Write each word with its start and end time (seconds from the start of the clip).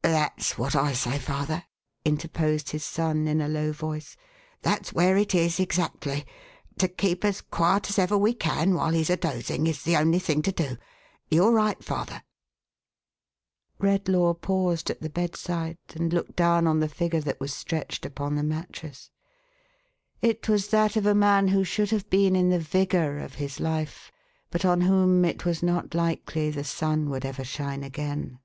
"That's 0.00 0.56
what 0.56 0.74
I 0.74 0.94
say, 0.94 1.18
father," 1.18 1.62
interposed 2.02 2.70
his 2.70 2.82
son 2.84 3.26
in 3.28 3.42
a 3.42 3.50
low 3.50 3.70
voice. 3.72 4.16
"That's 4.62 4.94
where 4.94 5.18
it 5.18 5.34
is, 5.34 5.60
exactly. 5.60 6.24
To 6.78 6.88
keep 6.88 7.22
as 7.22 7.42
quiet 7.42 7.90
as 7.90 7.98
ever 7.98 8.16
we 8.16 8.32
can 8.32 8.72
while 8.72 8.92
he's 8.92 9.10
a 9.10 9.16
dozing, 9.18 9.66
is 9.66 9.82
the 9.82 9.94
only 9.98 10.20
thing 10.20 10.40
to 10.40 10.52
do. 10.52 10.78
You're 11.28 11.52
right, 11.52 11.84
father!" 11.84 12.22
Redlaw 13.78 14.40
paused 14.40 14.88
at 14.88 15.02
the 15.02 15.10
bedside, 15.10 15.76
and 15.94 16.14
looked 16.14 16.34
down 16.36 16.66
on 16.66 16.80
the 16.80 16.88
figure 16.88 17.20
that 17.20 17.38
was 17.38 17.52
stretched 17.52 18.06
upon 18.06 18.36
the 18.36 18.42
mattress. 18.42 19.10
It 20.22 20.48
was 20.48 20.68
that 20.68 20.96
of 20.96 21.04
a 21.04 21.14
man, 21.14 21.48
who 21.48 21.62
should 21.62 21.90
have 21.90 22.08
been 22.08 22.34
in 22.34 22.48
the 22.48 22.58
vigour 22.58 23.18
of 23.18 23.34
his 23.34 23.60
life, 23.60 24.10
but 24.50 24.64
on 24.64 24.80
whom 24.80 25.26
it 25.26 25.44
was 25.44 25.62
not 25.62 25.94
likely 25.94 26.50
the 26.50 26.64
sun 26.64 27.10
would 27.10 27.26
ever 27.26 27.44
shine 27.44 27.84
again. 27.84 28.38